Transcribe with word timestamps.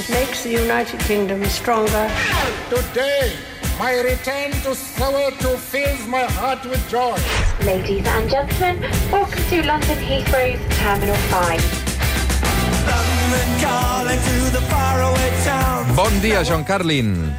It 0.00 0.08
makes 0.08 0.48
the 0.48 0.56
United 0.56 0.96
Kingdom 1.00 1.44
stronger. 1.44 2.08
Today, 2.72 3.36
my 3.76 4.00
return 4.00 4.48
to 4.64 4.72
Soweto 4.72 5.60
fills 5.60 6.08
my 6.08 6.24
heart 6.40 6.64
with 6.64 6.80
joy. 6.88 7.20
Ladies 7.68 8.08
and 8.08 8.24
gentlemen, 8.24 8.80
welcome 9.12 9.44
to 9.52 9.60
London 9.60 10.00
Heathrow's 10.00 10.56
Terminal 10.80 11.20
5. 11.28 11.60
Bon 15.92 16.14
dia, 16.24 16.40
John 16.48 16.64
Carlin. 16.64 17.36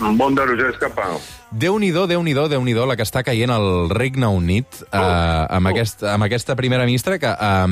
Bon 0.00 0.32
dia, 0.32 0.48
Roger 0.48 0.72
Escapau. 0.72 1.20
Déu-n'hi-do, 1.52 2.08
Déu-n'hi-do, 2.08 2.48
déu 2.48 2.64
nhi 2.64 2.72
déu 2.72 2.88
la 2.88 2.96
que 2.96 3.04
està 3.04 3.20
caient 3.20 3.52
al 3.52 3.92
Regne 3.92 4.32
Unit 4.32 4.80
eh, 4.88 4.96
amb, 4.96 5.68
aquest, 5.68 6.08
amb 6.08 6.24
aquesta 6.24 6.56
primera 6.56 6.88
ministra 6.88 7.20
que, 7.20 7.28
eh, 7.28 7.68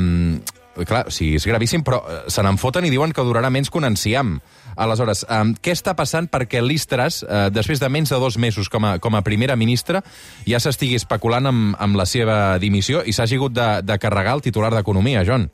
clar, 0.85 1.07
o 1.09 1.15
sigui, 1.15 1.39
és 1.39 1.47
gravíssim, 1.49 1.85
però 1.87 2.03
eh, 2.05 2.19
se 2.33 2.45
n'en 2.45 2.59
foten 2.61 2.85
i 2.85 2.93
diuen 2.93 3.15
que 3.17 3.25
durarà 3.25 3.51
menys 3.53 3.71
que 3.73 3.79
un 3.81 3.89
enciam. 3.89 4.37
Aleshores, 4.77 5.25
eh, 5.25 5.43
què 5.63 5.73
està 5.73 5.97
passant 5.97 6.29
perquè 6.29 6.61
l'Istras, 6.61 7.23
eh, 7.25 7.47
després 7.55 7.81
de 7.81 7.89
menys 7.89 8.13
de 8.13 8.21
dos 8.21 8.37
mesos 8.37 8.69
com 8.69 8.85
a, 8.85 8.97
com 9.01 9.17
a 9.17 9.25
primera 9.25 9.57
ministra, 9.57 10.03
ja 10.45 10.61
s'estigui 10.61 10.99
especulant 11.01 11.49
amb, 11.49 11.77
amb 11.81 11.97
la 11.97 12.05
seva 12.07 12.59
dimissió 12.63 13.01
i 13.07 13.17
s'hagi 13.17 13.41
hagut 13.41 13.57
de, 13.57 13.71
de 13.87 13.99
carregar 14.03 14.37
el 14.37 14.45
titular 14.45 14.75
d'Economia, 14.75 15.25
John? 15.25 15.49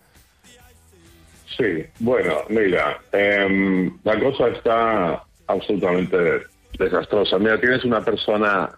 Sí, 1.57 1.85
bueno, 2.01 2.43
mira, 2.49 2.99
eh, 3.13 3.91
la 4.05 4.19
cosa 4.19 4.49
está 4.49 5.23
absolutamente 5.47 6.43
desastrosa. 6.79 7.39
Mira, 7.39 7.61
tienes 7.61 7.85
una 7.85 8.01
persona 8.01 8.71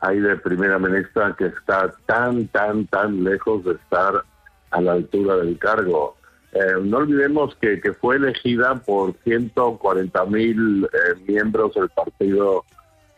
ahí 0.00 0.18
de 0.18 0.36
primera 0.36 0.78
ministra 0.78 1.34
que 1.36 1.46
está 1.46 1.90
tan, 2.06 2.46
tan, 2.48 2.86
tan 2.86 3.24
lejos 3.24 3.64
de 3.64 3.72
estar 3.72 4.22
a 4.70 4.80
la 4.80 4.92
altura 4.92 5.36
del 5.36 5.58
cargo. 5.58 6.16
Eh, 6.52 6.58
no 6.82 6.98
olvidemos 6.98 7.54
que, 7.56 7.80
que, 7.80 7.92
fue 7.92 8.16
elegida 8.16 8.74
por 8.74 9.14
140 9.24 10.24
mil 10.26 10.84
eh, 10.84 11.20
miembros 11.26 11.74
del 11.74 11.88
Partido 11.90 12.64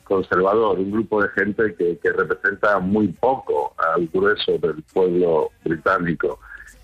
Conservador, 0.05 0.79
un 0.79 0.91
grupo 0.91 1.23
de 1.23 1.29
gente 1.31 1.75
que, 1.75 1.99
representa 2.11 2.79
muy 2.79 3.09
poco 3.09 3.75
al 3.79 4.07
grueso 4.09 4.59
del 4.59 4.83
pueblo 4.93 5.51
británico. 5.65 6.39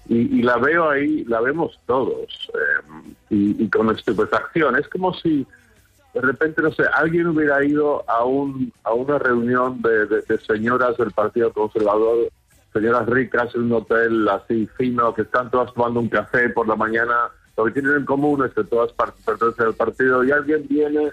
Y, 0.08 0.38
y 0.38 0.42
la 0.42 0.56
veo 0.56 0.88
ahí, 0.88 1.24
la 1.24 1.42
vemos 1.42 1.78
todos, 1.86 2.50
eh, 2.54 3.06
y, 3.28 3.64
y 3.64 3.68
con 3.68 3.90
estupefacción. 3.90 4.76
Es 4.76 4.88
como 4.88 5.12
si 5.12 5.46
de 6.14 6.20
repente, 6.20 6.62
no 6.62 6.72
sé, 6.72 6.82
alguien 6.94 7.28
hubiera 7.28 7.64
ido 7.64 8.04
a, 8.08 8.24
un, 8.24 8.72
a 8.82 8.92
una 8.92 9.18
reunión 9.18 9.80
de, 9.82 10.38
señoras 10.38 10.96
del 10.96 11.12
Partido 11.12 11.52
Conservador, 11.52 12.30
señoras 12.80 13.06
ricas 13.06 13.54
en 13.54 13.62
un 13.62 13.72
hotel 13.72 14.28
así 14.28 14.68
fino, 14.76 15.14
que 15.14 15.22
están 15.22 15.50
todas 15.50 15.72
tomando 15.74 16.00
un 16.00 16.08
café 16.08 16.48
por 16.50 16.66
la 16.68 16.76
mañana, 16.76 17.28
lo 17.56 17.64
que 17.64 17.72
tienen 17.72 17.96
en 17.96 18.04
común 18.04 18.44
es 18.44 18.52
que 18.54 18.64
todas 18.64 18.92
pertenecen 18.92 19.66
al 19.66 19.74
partido, 19.74 20.24
y 20.24 20.30
alguien 20.30 20.66
viene 20.68 21.12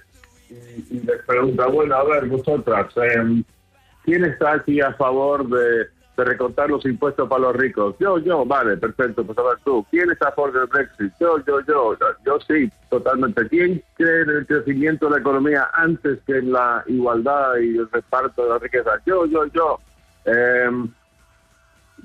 y, 0.49 0.99
les 0.99 1.23
pregunta, 1.25 1.67
bueno, 1.67 1.95
a 1.95 2.03
ver, 2.03 2.27
vosotras, 2.27 2.87
eh, 2.97 3.43
¿quién 4.03 4.25
está 4.25 4.53
aquí 4.53 4.79
a 4.79 4.93
favor 4.93 5.47
de, 5.49 5.87
de 6.17 6.23
recortar 6.23 6.69
los 6.69 6.85
impuestos 6.85 7.27
para 7.27 7.41
los 7.41 7.55
ricos. 7.55 7.95
Yo, 7.99 8.17
yo, 8.19 8.45
vale, 8.45 8.77
perfecto, 8.77 9.25
pues 9.25 9.37
a 9.37 9.43
ver 9.43 9.57
tú, 9.63 9.85
¿quién 9.91 10.09
está 10.11 10.29
a 10.29 10.31
favor 10.31 10.53
del 10.53 10.67
Brexit? 10.67 11.11
Yo, 11.19 11.37
yo, 11.45 11.59
yo, 11.61 11.97
yo 12.25 12.39
sí, 12.47 12.69
totalmente. 12.89 13.47
¿Quién 13.49 13.83
cree 13.95 14.21
en 14.21 14.29
el 14.29 14.47
crecimiento 14.47 15.05
de 15.05 15.11
la 15.11 15.19
economía 15.19 15.69
antes 15.73 16.19
que 16.25 16.37
en 16.37 16.51
la 16.51 16.83
igualdad 16.87 17.57
y 17.57 17.77
el 17.77 17.89
reparto 17.91 18.43
de 18.43 18.49
la 18.49 18.59
riqueza? 18.59 18.91
Yo, 19.05 19.25
yo, 19.25 19.45
yo. 19.47 19.79
Eh, 20.25 20.69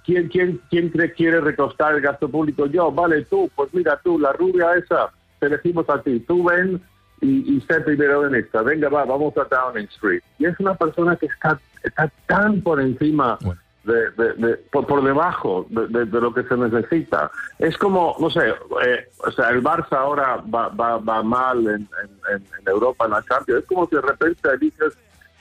¿Quién, 0.04 0.28
quién, 0.28 0.60
quién 0.70 0.88
cree 0.90 1.12
quiere 1.12 1.40
recostar 1.40 1.94
el 1.94 2.00
gasto 2.00 2.28
público? 2.28 2.66
Yo, 2.66 2.90
vale, 2.90 3.24
tú, 3.24 3.50
pues 3.54 3.72
mira 3.72 4.00
tú, 4.02 4.18
la 4.18 4.32
rubia 4.32 4.74
esa, 4.74 5.10
te 5.38 5.46
elegimos 5.46 5.88
a 5.88 6.02
ti, 6.02 6.20
tú 6.20 6.44
ven 6.44 6.80
y, 7.20 7.56
y 7.56 7.60
sé 7.62 7.80
primero 7.80 8.26
en 8.26 8.34
esta, 8.34 8.62
venga, 8.62 8.88
va, 8.88 9.04
vamos 9.04 9.34
a 9.36 9.44
Downing 9.44 9.88
Street. 9.88 10.22
Y 10.38 10.46
es 10.46 10.58
una 10.58 10.74
persona 10.74 11.16
que 11.16 11.26
está, 11.26 11.58
está 11.82 12.10
tan 12.26 12.60
por 12.62 12.80
encima... 12.80 13.38
Bueno 13.42 13.60
de, 13.84 14.10
de, 14.10 14.34
de, 14.34 14.56
por, 14.70 14.86
por, 14.86 15.02
debajo 15.02 15.66
de, 15.70 16.04
lo 16.06 16.34
que 16.34 16.42
se 16.44 16.56
necesita. 16.56 17.30
Es 17.58 17.76
como, 17.78 18.14
no 18.20 18.30
sé, 18.30 18.48
eh, 18.48 19.08
o 19.18 19.30
sea, 19.32 19.50
el 19.50 19.62
Barça 19.62 19.96
ahora 19.96 20.36
va, 20.36 20.68
va, 20.68 20.98
va 20.98 21.22
mal 21.22 21.66
en, 21.66 21.88
en, 22.02 22.36
en, 22.36 22.68
Europa, 22.68 23.06
en 23.06 23.12
la 23.12 23.22
Champions. 23.22 23.62
Es 23.62 23.68
como 23.68 23.86
si 23.88 23.96
de 23.96 24.02
repente 24.02 24.58
dices 24.58 24.96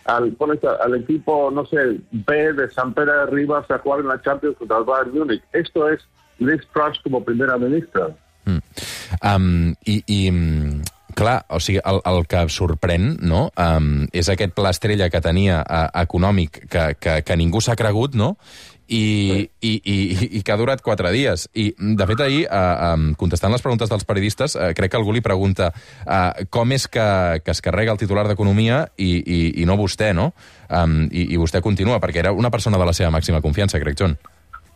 al, 0.09 0.31
pones 0.33 0.59
al 0.63 0.95
equipo, 0.95 1.51
no 1.51 1.65
sé, 1.65 1.99
B 2.11 2.53
de 2.53 2.69
San 2.71 2.93
Pedro 2.93 3.25
de 3.25 3.25
Rivas 3.27 3.69
a 3.69 3.79
jugar 3.79 4.01
en 4.01 4.07
la 4.07 4.21
Champions 4.21 4.57
contra 4.57 4.77
el 4.77 4.83
Bayern 4.83 5.17
Múnich. 5.17 5.43
Esto 5.53 5.89
es 5.89 6.01
Liz 6.39 6.61
Truss 6.73 6.99
como 7.03 7.23
primera 7.23 7.57
ministra. 7.57 8.09
Mm. 8.45 8.57
Um, 9.23 9.75
i, 9.85 10.01
i 10.07 10.31
clar, 11.15 11.43
o 11.49 11.59
sigui, 11.59 11.81
el, 11.83 12.01
el 12.07 12.25
que 12.31 12.45
sorprèn 12.53 13.11
no? 13.27 13.49
um, 13.59 14.07
és 14.15 14.29
aquest 14.31 14.55
pla 14.57 14.71
estrella 14.73 15.09
que 15.11 15.21
tenia 15.23 15.61
uh, 15.63 15.87
econòmic 16.01 16.63
que, 16.71 16.85
que, 16.99 17.19
que 17.27 17.39
ningú 17.39 17.61
s'ha 17.61 17.77
cregut, 17.79 18.15
no? 18.15 18.35
I, 18.89 19.49
i, 19.61 19.73
i, 19.85 19.97
i 20.39 20.41
que 20.43 20.53
ha 20.53 20.57
durat 20.57 20.81
quatre 20.85 21.11
dies. 21.13 21.47
I, 21.53 21.69
de 21.77 22.07
fet, 22.09 22.23
ahir, 22.25 22.41
um, 22.49 23.11
contestant 23.19 23.53
les 23.53 23.63
preguntes 23.65 23.91
dels 23.91 24.07
periodistes, 24.09 24.57
uh, 24.57 24.71
crec 24.77 24.93
que 24.93 24.99
algú 24.99 25.13
li 25.13 25.21
pregunta 25.25 25.69
uh, 25.69 26.31
com 26.49 26.73
és 26.73 26.87
que, 26.89 27.05
que 27.45 27.53
es 27.53 27.61
carrega 27.65 27.93
el 27.93 28.01
titular 28.01 28.25
d'Economia 28.27 28.87
i, 28.97 29.11
i, 29.21 29.39
i 29.61 29.69
no 29.69 29.77
vostè, 29.79 30.11
no? 30.17 30.31
Um, 30.69 31.03
i, 31.11 31.29
I 31.33 31.39
vostè 31.41 31.61
continua, 31.65 32.01
perquè 32.01 32.23
era 32.25 32.33
una 32.33 32.51
persona 32.53 32.81
de 32.81 32.89
la 32.89 32.97
seva 32.97 33.13
màxima 33.13 33.41
confiança, 33.45 33.81
crec, 33.81 33.97
John. 33.99 34.17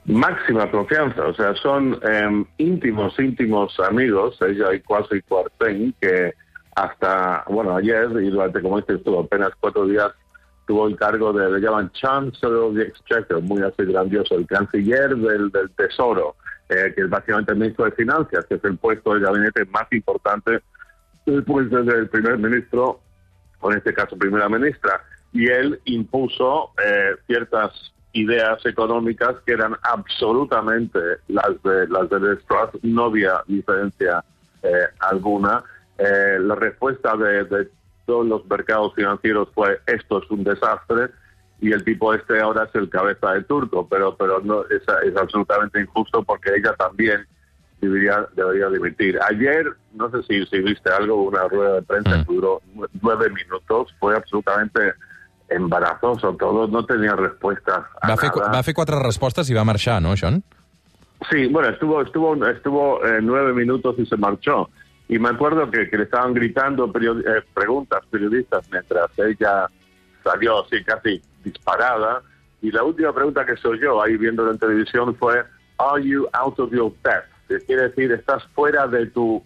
máxima 0.06 0.70
confianza, 0.70 1.26
o 1.26 1.34
sea, 1.34 1.56
son 1.56 1.98
eh, 2.04 2.46
íntimos, 2.58 3.18
íntimos 3.20 3.80
amigos, 3.80 4.38
ella 4.42 4.74
y 4.74 4.82
Cuasi 4.82 5.22
Cuartén, 5.22 5.94
que 6.00 6.34
hasta, 6.76 7.44
bueno, 7.50 7.76
ayer 7.76 8.10
y 8.22 8.30
durante, 8.30 8.62
como 8.62 8.80
dices, 8.82 8.98
estuvo 8.98 9.22
apenas 9.22 9.52
cuatro 9.60 9.86
días, 9.86 10.12
tuvo 10.66 10.88
el 10.88 10.96
cargo 10.96 11.34
de, 11.34 11.50
le 11.50 11.60
llaman 11.60 11.92
Chancellor 11.92 12.64
of 12.64 12.76
the 12.76 12.84
Exchequer, 12.84 13.42
muy 13.42 13.62
así 13.62 13.84
grandioso, 13.84 14.36
el 14.36 14.48
canciller 14.48 15.16
del, 15.16 15.52
del 15.52 15.70
Tesoro, 15.72 16.36
eh, 16.70 16.94
que 16.96 17.02
es 17.02 17.10
básicamente 17.10 17.52
el 17.52 17.60
ministro 17.60 17.86
de 17.86 17.92
Finanzas, 17.92 18.46
que 18.46 18.56
es 18.56 18.64
el 18.64 18.78
puesto 18.78 19.14
del 19.14 19.24
gabinete 19.24 19.66
más 19.66 19.92
importante 19.92 20.62
después 21.26 21.70
del 21.70 22.10
primer 22.10 22.38
ministro, 22.38 23.00
o 23.60 23.72
en 23.72 23.78
este 23.78 23.94
caso 23.94 24.18
primera 24.18 24.50
ministra, 24.50 25.02
y 25.32 25.48
él 25.48 25.80
impuso 25.86 26.72
eh, 26.86 27.16
ciertas 27.28 27.94
ideas 28.14 28.64
económicas 28.66 29.36
que 29.46 29.54
eran 29.54 29.76
absolutamente 29.82 31.00
las 31.28 31.62
de 31.64 31.88
las 31.88 32.10
de 32.10 32.34
Strauss, 32.42 32.72
no 32.84 33.06
había 33.06 33.42
diferencia 33.48 34.24
eh, 34.62 34.88
alguna. 35.00 35.64
Eh, 35.98 36.38
la 36.40 36.56
respuesta 36.56 37.16
de, 37.18 37.44
de, 37.46 37.70
todos 38.06 38.26
los 38.26 38.46
mercados 38.46 38.94
financieros 38.96 39.50
fue 39.54 39.80
esto 39.88 40.22
es 40.22 40.30
un 40.32 40.44
desastre 40.44 41.10
y 41.60 41.72
el 41.72 41.84
tipo 41.84 42.14
este 42.14 42.42
ahora 42.42 42.66
es 42.66 42.76
el 42.76 42.90
cabeza 42.90 43.34
de 43.34 43.44
turco, 43.44 43.88
pero 43.88 44.16
pero 44.18 44.40
no 44.42 44.64
es, 44.64 44.82
es 45.06 45.16
absolutamente 45.16 45.80
injusto 45.80 46.24
porque 46.24 46.52
ella 46.56 46.74
también 46.74 47.26
debería, 47.80 48.28
debería 48.36 48.70
dimitir. 48.70 49.20
Ayer, 49.30 49.74
no 49.94 50.10
sé 50.12 50.24
si, 50.24 50.46
si 50.46 50.60
viste 50.60 50.90
algo, 50.90 51.24
una 51.24 51.48
rueda 51.48 51.76
de 51.76 51.82
prensa 51.84 52.24
que 52.26 52.34
duró 52.34 52.62
nueve 53.02 53.30
minutos, 53.30 53.94
fue 54.00 54.16
absolutamente 54.16 54.94
embarazoso 55.50 56.36
todo, 56.40 56.68
no 56.68 56.86
tenía 56.86 57.16
respuestas. 57.16 57.84
Va, 58.08 58.18
fer, 58.18 58.32
va 58.40 58.64
fer 58.64 58.74
quatre 58.74 59.00
respostes 59.00 59.50
i 59.52 59.58
va 59.58 59.66
marxar, 59.68 60.02
¿no, 60.02 60.16
John? 60.20 60.42
Sí, 61.30 61.48
bueno, 61.48 61.70
estuvo, 61.70 62.02
estuvo, 62.02 62.34
estuvo 62.48 63.06
eh, 63.06 63.20
nueve 63.22 63.54
minutos 63.54 63.96
y 63.98 64.06
se 64.06 64.18
marchó. 64.18 64.70
Y 65.14 65.20
me 65.20 65.30
acuerdo 65.30 65.70
que, 65.70 65.88
que 65.92 65.98
le 65.98 66.06
estaban 66.06 66.34
gritando 66.34 66.92
period 66.92 67.20
eh, 67.20 67.44
preguntas 67.54 68.04
periodistas 68.10 68.68
mientras 68.72 69.12
ella 69.20 69.68
salió 70.24 70.64
así 70.66 70.84
casi 70.84 71.22
disparada. 71.44 72.24
Y 72.64 72.72
la 72.72 72.84
última 72.84 73.14
pregunta 73.14 73.46
que 73.46 73.56
soy 73.58 73.80
yo 73.80 74.02
ahí 74.02 74.18
viendo 74.18 74.50
en 74.50 74.58
televisión 74.58 75.16
fue, 75.18 75.44
¿Are 75.78 76.04
you 76.04 76.28
out 76.34 76.60
of 76.60 76.72
your 76.72 76.92
depth? 77.04 77.28
Que 77.48 77.60
quiere 77.60 77.90
decir, 77.90 78.12
estás 78.12 78.44
fuera 78.56 78.88
de 78.88 79.06
tu 79.06 79.44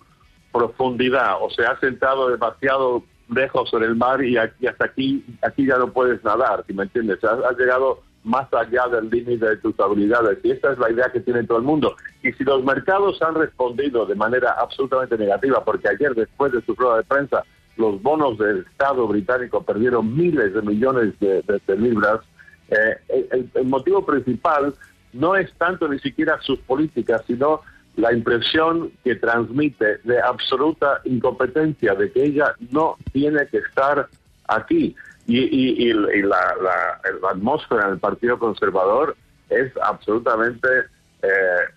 profundidad 0.54 1.36
o 1.42 1.50
se 1.50 1.66
ha 1.66 1.78
sentado 1.82 2.30
demasiado 2.30 3.04
lejos 3.28 3.70
en 3.74 3.84
el 3.84 3.98
mar 3.98 4.24
y, 4.24 4.38
aquí, 4.38 4.68
hasta 4.68 4.86
aquí 4.86 5.26
aquí 5.42 5.66
ya 5.66 5.78
no 5.78 5.92
puedes 5.92 6.24
nadar, 6.24 6.64
si 6.66 6.74
me 6.74 6.84
entiendes. 6.84 7.22
Has, 7.26 7.44
has 7.44 7.58
llegado 7.58 8.04
más 8.28 8.48
allá 8.54 8.88
del 8.88 9.10
límite 9.10 9.46
de 9.46 9.58
tus 9.58 9.80
habilidades 9.80 10.40
y 10.44 10.52
esta 10.52 10.74
es 10.74 10.80
la 10.80 10.92
idea 10.92 11.12
que 11.12 11.22
tiene 11.22 11.44
todo 11.44 11.58
el 11.58 11.64
mundo. 11.64 11.96
Y 12.22 12.32
si 12.34 12.44
los 12.44 12.64
mercados 12.64 13.22
han 13.22 13.36
respondido 13.36 14.06
de 14.06 14.16
manera 14.16 14.56
absolutamente 14.60 15.18
negativa, 15.18 15.64
porque 15.64 15.90
ayer 15.90 16.14
después 16.14 16.52
de 16.52 16.62
su 16.62 16.76
prueba 16.76 16.98
de 16.98 17.04
prensa 17.04 17.44
los 17.78 18.02
bonos 18.02 18.38
del 18.38 18.66
Estado 18.72 19.08
británico 19.08 19.64
perdieron 19.64 20.16
miles 20.16 20.54
de 20.54 20.62
millones 20.62 21.14
de 21.20 21.78
libras, 21.78 22.22
eh, 22.70 22.98
el, 23.32 23.50
el 23.54 23.66
motivo 23.68 24.06
principal 24.06 24.74
no 25.14 25.36
es 25.36 25.52
tanto 25.54 25.88
ni 25.88 26.00
siquiera 26.00 26.40
sus 26.42 26.60
políticas, 26.60 27.24
sino 27.28 27.62
la 27.96 28.14
impresión 28.14 28.92
que 29.04 29.16
transmite 29.16 29.98
de 30.04 30.22
absoluta 30.22 31.02
incompetencia, 31.06 31.96
de 31.96 32.12
que 32.12 32.24
ella 32.24 32.56
no 32.72 32.96
tiene 33.12 33.48
que 33.48 33.58
estar 33.58 34.08
aquí. 34.48 34.96
Y, 35.28 35.90
y, 35.90 35.94
la, 35.94 36.56
la, 36.62 37.02
la, 37.22 37.30
atmósfera 37.32 37.90
del 37.90 38.00
Partido 38.00 38.40
Conservador 38.40 39.16
es 39.50 39.72
absolutamente, 39.84 40.68
eh, 41.22 41.28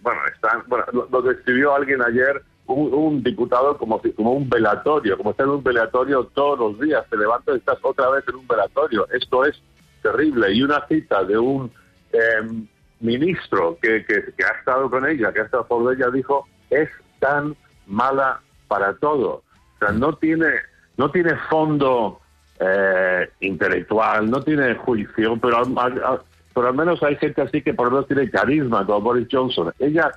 bueno, 0.00 0.20
están, 0.32 0.62
bueno, 0.68 0.84
lo, 0.92 1.08
lo, 1.10 1.22
describió 1.22 1.74
alguien 1.74 2.00
ayer, 2.00 2.42
un, 2.66 2.94
un 2.94 3.22
diputado 3.24 3.76
como, 3.76 4.00
como 4.14 4.34
un 4.34 4.48
velatorio, 4.48 5.16
como 5.16 5.32
estar 5.32 5.46
en 5.46 5.54
un 5.54 5.64
velatorio 5.64 6.24
todos 6.32 6.60
los 6.60 6.80
días, 6.80 7.04
te 7.10 7.16
levantas 7.16 7.56
y 7.56 7.58
estás 7.58 7.78
otra 7.82 8.08
vez 8.10 8.24
en 8.28 8.36
un 8.36 8.46
velatorio. 8.46 9.08
Esto 9.10 9.44
es 9.44 9.60
terrible. 10.00 10.52
Y 10.52 10.62
una 10.62 10.86
cita 10.86 11.24
de 11.24 11.36
un 11.36 11.72
em, 12.12 12.68
ministro 13.00 13.78
que, 13.82 14.04
que, 14.04 14.32
que 14.36 14.44
ha 14.44 14.58
estado 14.58 14.88
con 14.88 15.08
ella, 15.08 15.32
que 15.32 15.40
ha 15.40 15.44
estado 15.44 15.66
por 15.66 15.92
ella, 15.92 16.08
dijo, 16.10 16.46
es 16.70 16.88
tan 17.18 17.56
mala 17.86 18.40
para 18.68 18.94
todo. 18.94 19.42
O 19.74 19.78
sea, 19.80 19.90
no 19.90 20.16
tiene, 20.16 20.50
no 20.96 21.10
tiene 21.10 21.34
fondo 21.48 22.20
eh, 22.60 23.30
intelectual, 23.40 24.28
no 24.30 24.42
tiene 24.42 24.74
juicio, 24.74 25.36
pero 25.40 25.58
al, 25.58 25.72
al- 25.76 26.04
al- 26.04 26.20
pero 26.54 26.68
al 26.68 26.74
menos 26.74 27.02
hay 27.02 27.16
gente 27.16 27.42
así 27.42 27.62
que 27.62 27.72
por 27.74 27.86
lo 27.86 27.92
menos 27.92 28.06
tiene 28.08 28.28
carisma, 28.28 28.84
como 28.84 29.00
Boris 29.00 29.28
Johnson. 29.30 29.72
Ella, 29.78 30.10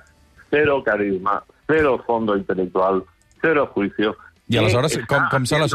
cero 0.50 0.82
carisma, 0.84 1.42
cero 1.66 2.02
fondo 2.06 2.36
intelectual, 2.36 3.02
cero 3.40 3.70
juicio. 3.72 4.16
I 4.46 4.58
aleshores, 4.58 4.98
Què 4.98 5.06
com, 5.08 5.22
com, 5.30 5.46
se 5.48 5.56
la, 5.58 5.66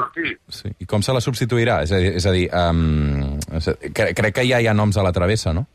sí, 0.54 0.69
com 0.86 1.01
se 1.01 1.13
la 1.16 1.21
substituirà? 1.25 1.80
És 1.81 1.92
a 1.92 1.98
dir, 1.98 2.12
és 2.19 2.25
a 2.30 2.33
dir 2.36 2.44
um, 2.54 3.39
cre 3.98 4.12
crec 4.13 4.36
que 4.36 4.44
ja 4.45 4.60
hi 4.62 4.68
ha 4.69 4.75
noms 4.77 5.00
a 5.00 5.01
la 5.07 5.10
travessa, 5.16 5.56
no? 5.57 5.66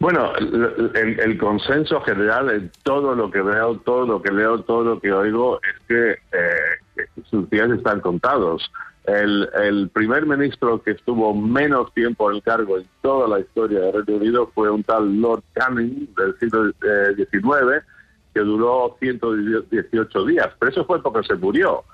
Bueno, 0.00 0.34
el, 0.36 1.20
el- 1.20 1.36
consenso 1.38 2.00
general 2.00 2.48
en 2.50 2.70
todo 2.82 3.14
lo 3.14 3.30
que 3.30 3.42
veo, 3.42 3.76
todo 3.84 4.06
lo 4.06 4.22
que 4.22 4.32
leo, 4.32 4.60
todo 4.62 4.82
lo 4.82 5.00
que 5.00 5.12
oigo 5.12 5.60
es 5.62 5.86
que, 5.86 6.10
eh, 6.12 6.78
que 6.96 7.22
sus 7.28 7.48
días 7.50 7.68
están 7.70 8.00
contados. 8.00 8.70
El, 9.04 9.48
el 9.62 9.90
primer 9.90 10.24
ministro 10.26 10.82
que 10.82 10.92
estuvo 10.92 11.34
menos 11.34 11.92
tiempo 11.92 12.30
en 12.30 12.36
el 12.36 12.42
cargo 12.42 12.78
en 12.78 12.86
toda 13.02 13.28
la 13.28 13.40
historia 13.40 13.80
del 13.80 13.92
Reino 14.04 14.20
Unido 14.22 14.50
fue 14.54 14.70
un 14.70 14.82
tal 14.82 15.20
Lord 15.20 15.42
Canning 15.52 16.08
del 16.16 16.38
siglo 16.38 16.68
eh, 16.70 17.14
XIX, 17.30 17.84
que 18.32 18.40
duró 18.40 18.96
118 19.00 20.24
días. 20.24 20.48
Pero 20.58 20.70
eso 20.72 20.84
fue 20.86 21.02
porque 21.02 21.22
se 21.26 21.34
murió. 21.34 21.84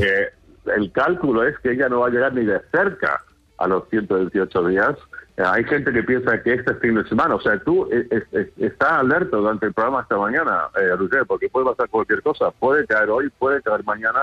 Eh, 0.00 0.28
el 0.76 0.92
cálculo 0.92 1.42
es 1.42 1.58
que 1.58 1.72
ella 1.72 1.88
no 1.88 2.00
va 2.00 2.06
a 2.06 2.10
llegar 2.10 2.32
ni 2.34 2.44
de 2.44 2.60
cerca 2.70 3.20
a 3.58 3.66
los 3.66 3.88
118 3.90 4.68
días. 4.68 4.96
Eh, 5.36 5.42
hay 5.44 5.64
gente 5.64 5.92
que 5.92 6.02
piensa 6.04 6.40
que 6.42 6.52
este 6.54 6.74
fin 6.76 6.94
de 6.94 7.08
semana, 7.08 7.34
o 7.34 7.40
sea, 7.40 7.58
tú 7.58 7.88
eh, 7.90 8.06
es- 8.10 8.32
es- 8.32 8.48
está 8.58 9.00
alerta 9.00 9.36
durante 9.36 9.66
el 9.66 9.72
programa 9.72 10.02
esta 10.02 10.16
mañana, 10.16 10.68
eh, 10.80 10.94
Roger, 10.96 11.24
porque 11.26 11.48
puede 11.48 11.66
pasar 11.66 11.88
cualquier 11.88 12.22
cosa. 12.22 12.50
Puede 12.52 12.86
caer 12.86 13.10
hoy, 13.10 13.30
puede 13.38 13.60
caer 13.62 13.82
mañana, 13.84 14.20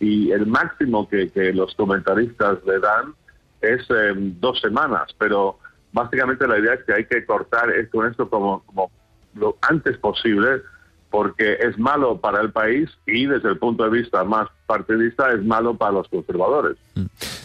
y 0.00 0.30
el 0.30 0.46
máximo 0.46 1.08
que, 1.08 1.30
que 1.30 1.52
los 1.52 1.74
comentaristas 1.74 2.58
le 2.66 2.78
dan 2.78 3.14
es 3.60 3.80
eh, 3.90 4.12
dos 4.16 4.60
semanas, 4.60 5.14
pero 5.18 5.58
básicamente 5.92 6.46
la 6.46 6.58
idea 6.58 6.74
es 6.74 6.84
que 6.84 6.92
hay 6.92 7.04
que 7.06 7.24
cortar 7.24 7.70
esto, 7.70 8.06
esto 8.06 8.28
como, 8.28 8.62
como 8.66 8.90
lo 9.34 9.56
antes 9.62 9.96
posible, 9.98 10.62
porque 11.10 11.54
es 11.54 11.78
malo 11.78 12.20
para 12.20 12.40
el 12.40 12.52
país 12.52 12.90
y 13.06 13.26
desde 13.26 13.48
el 13.48 13.58
punto 13.58 13.84
de 13.84 13.90
vista 13.90 14.24
más 14.24 14.48
partidista 14.66 15.32
es 15.32 15.42
malo 15.42 15.76
para 15.76 15.92
los 15.92 16.08
conservadores. 16.08 16.76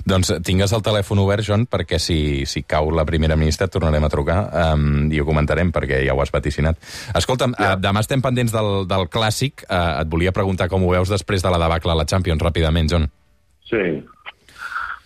Doncs 0.06 0.32
tingues 0.44 0.72
el 0.74 0.82
telèfon 0.82 1.20
obert, 1.22 1.44
John, 1.46 1.68
perquè 1.70 2.00
si, 2.00 2.46
si 2.50 2.64
cau 2.64 2.90
la 2.92 3.06
primera 3.06 3.36
ministra 3.38 3.68
et 3.68 3.74
tornarem 3.74 4.04
a 4.04 4.10
trucar 4.10 4.40
um, 4.74 5.12
i 5.12 5.20
ho 5.22 5.26
comentarem, 5.28 5.72
perquè 5.72 6.02
ja 6.06 6.14
ho 6.16 6.22
has 6.22 6.32
vaticinat. 6.34 6.78
Escolta'm, 7.16 7.54
Ja. 7.60 7.76
uh, 7.76 7.80
demà 7.82 8.02
estem 8.02 8.22
pendents 8.22 8.52
del, 8.54 8.88
del 8.88 9.08
clàssic. 9.10 9.66
Uh, 9.70 10.02
et 10.02 10.08
volia 10.10 10.32
preguntar 10.32 10.70
com 10.70 10.84
ho 10.84 10.92
veus 10.96 11.10
després 11.10 11.44
de 11.44 11.50
la 11.54 11.60
debacle 11.62 11.92
a 11.92 11.96
la 12.02 12.06
Champions, 12.10 12.42
ràpidament, 12.42 12.90
John. 12.92 13.10
Sí. 13.70 14.02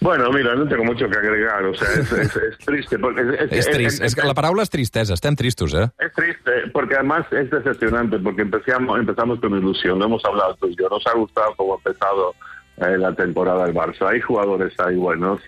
Bueno, 0.01 0.29
mira, 0.31 0.53
no 0.55 0.67
tengo 0.67 0.83
mucho 0.83 1.07
que 1.09 1.17
agregar, 1.17 1.63
o 1.65 1.73
sea, 1.73 1.87
es, 1.93 2.11
es- 2.11 2.35
es 2.35 2.57
triste. 2.59 2.99
Porque 2.99 3.21
es, 3.21 3.51
És 3.51 3.65
trist. 3.71 4.01
És 4.03 4.13
que 4.13 4.25
la 4.27 4.33
paraula 4.35 4.61
és 4.63 4.69
tristesa. 4.69 5.13
Estem 5.15 5.35
tristos, 5.35 5.73
eh? 5.73 5.87
Es 5.99 6.11
triste, 6.13 6.51
porque 6.73 6.95
además 6.95 7.25
es 7.31 7.49
decepcionante, 7.49 8.19
porque 8.19 8.41
empezamos, 8.43 8.99
empezamos 8.99 9.39
con 9.39 9.55
ilusión, 9.57 9.97
lo 9.97 10.05
hemos 10.05 10.23
hablado 10.25 10.53
tú 10.59 10.67
y 10.67 10.75
yo, 10.75 10.89
nos 10.89 11.05
ha 11.07 11.13
gustado 11.15 11.55
cómo 11.55 11.73
ha 11.73 11.77
empezado 11.77 12.35
eh, 12.77 12.97
la 12.97 13.13
temporada 13.13 13.65
del 13.65 13.75
Barça, 13.75 14.09
hay 14.09 14.21
jugadores 14.21 14.73
ahí 14.79 14.95
buenos 14.95 15.41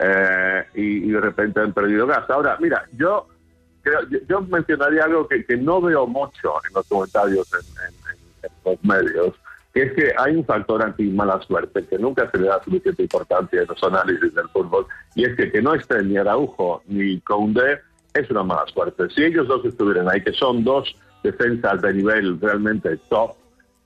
eh, 0.00 0.64
y, 0.74 1.10
de 1.10 1.20
repente 1.20 1.60
han 1.60 1.72
perdido 1.72 2.06
gas. 2.06 2.28
Ahora, 2.30 2.56
mira, 2.60 2.84
yo 2.92 3.26
yo, 3.84 4.18
yo 4.28 4.40
mencionaría 4.42 5.04
algo 5.04 5.26
que, 5.26 5.44
que 5.44 5.56
no 5.56 5.80
veo 5.80 6.06
mucho 6.06 6.54
en 6.68 6.74
los 6.74 6.86
comentarios 6.88 7.48
en, 7.54 8.50
los 8.64 8.84
medios, 8.84 9.34
que 9.72 9.82
es 9.82 9.92
que 9.94 10.12
hay 10.16 10.36
un 10.36 10.44
factor 10.44 10.82
anti 10.82 11.04
mala 11.04 11.40
suerte 11.42 11.84
que 11.86 11.98
nunca 11.98 12.30
se 12.30 12.38
le 12.38 12.48
da 12.48 12.62
suficiente 12.62 13.02
importancia 13.02 13.62
en 13.62 13.68
los 13.68 13.82
análisis 13.82 14.34
del 14.34 14.48
fútbol, 14.50 14.86
y 15.14 15.24
es 15.24 15.34
que 15.36 15.50
que 15.50 15.62
no 15.62 15.74
estén 15.74 16.08
ni 16.08 16.16
Araujo 16.18 16.82
ni 16.86 17.20
Koundé 17.20 17.80
es 18.14 18.30
una 18.30 18.42
mala 18.42 18.66
suerte. 18.72 19.08
Si 19.10 19.24
ellos 19.24 19.48
dos 19.48 19.64
estuvieran 19.64 20.08
ahí, 20.08 20.22
que 20.22 20.32
son 20.32 20.64
dos 20.64 20.94
defensas 21.22 21.80
de 21.82 21.94
nivel 21.94 22.40
realmente 22.40 22.96
top, 23.08 23.34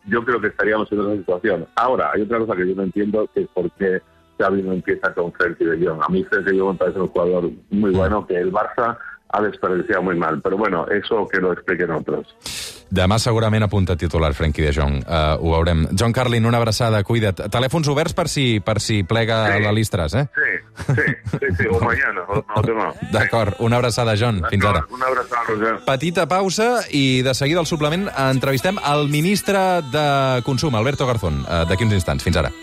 yo 0.06 0.24
creo 0.24 0.40
que 0.40 0.48
estaríamos 0.48 0.90
en 0.92 1.00
otra 1.00 1.16
situación. 1.16 1.66
Ahora, 1.76 2.10
hay 2.12 2.22
otra 2.22 2.38
cosa 2.38 2.56
que 2.56 2.68
yo 2.68 2.74
no 2.74 2.82
entiendo, 2.82 3.28
que 3.34 3.42
es 3.42 3.48
por 3.48 3.70
qué 3.72 4.00
Xavi 4.38 4.62
no 4.62 4.72
empieza 4.72 5.12
con 5.14 5.32
Frenkie 5.32 5.64
de 5.64 5.86
Jong. 5.86 6.02
A 6.02 6.08
mí 6.08 6.24
Frenkie 6.24 6.52
de 6.52 6.58
Jong 6.58 6.72
me 6.72 6.78
parece 6.78 7.00
un 7.00 7.08
jugador 7.08 7.50
muy 7.70 7.90
bueno, 7.92 8.26
que 8.26 8.36
el 8.36 8.52
Barça 8.52 8.98
ha 9.28 9.42
desperdiciado 9.42 10.02
muy 10.02 10.16
mal. 10.16 10.40
Pero 10.42 10.56
bueno, 10.56 10.86
eso 10.88 11.26
que 11.28 11.40
lo 11.40 11.52
expliquen 11.52 11.90
otros. 11.90 12.81
Demà 12.92 13.16
segurament 13.22 13.64
apunta 13.64 13.94
titular 13.96 14.34
Frenkie 14.36 14.66
de 14.66 14.72
Jong. 14.76 14.98
Uh, 15.06 15.38
ho 15.40 15.52
veurem. 15.54 15.86
John 15.96 16.12
Carlin, 16.12 16.44
una 16.44 16.58
abraçada, 16.60 16.98
cuida't. 17.08 17.46
Telèfons 17.52 17.88
oberts 17.88 18.12
per 18.12 18.26
si, 18.28 18.60
per 18.60 18.80
si 18.84 19.02
plega 19.02 19.38
Sí. 19.56 19.62
la 19.62 19.72
Listres, 19.72 20.14
eh? 20.14 20.26
Sí, 20.34 20.92
sí, 20.94 21.06
sí, 21.38 21.46
sí, 21.58 21.66
o 21.70 21.78
mañana, 21.80 22.24
o, 22.28 22.42
o 22.42 22.62
demà. 22.66 22.90
D'acord, 23.12 23.54
una 23.60 23.76
abraçada, 23.78 24.14
John. 24.16 24.42
Fins 24.50 24.64
ara. 24.64 24.84
Un 24.90 25.02
abraçada, 25.02 25.44
Roger. 25.48 25.78
Petita 25.86 26.26
pausa 26.28 26.82
i 26.90 27.22
de 27.22 27.32
seguida 27.34 27.60
al 27.60 27.66
suplement 27.70 28.08
entrevistem 28.26 28.76
el 28.92 29.08
ministre 29.08 29.58
de 29.92 30.42
Consum, 30.44 30.74
Alberto 30.76 31.06
Garzón, 31.06 31.46
eh, 31.48 31.62
d'aquí 31.68 31.84
uns 31.84 31.94
instants. 31.94 32.24
Fins 32.24 32.36
ara. 32.36 32.50